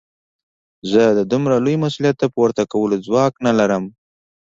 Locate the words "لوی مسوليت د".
1.65-2.25